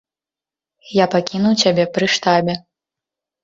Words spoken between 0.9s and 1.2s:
Я